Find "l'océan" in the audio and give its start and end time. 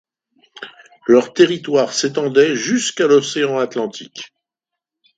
3.05-3.59